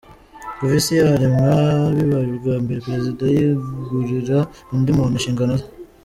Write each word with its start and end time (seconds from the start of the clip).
Kuva 0.57 0.73
isi 0.79 0.93
yaremwa 0.99 1.53
bibaye 1.95 2.27
ubwa 2.33 2.55
mbere 2.63 2.83
Perezida 2.87 3.23
yegurira 3.35 4.37
undi 4.73 4.89
muntu 4.97 5.15
inshingano 5.17 5.53
ze. 5.59 5.67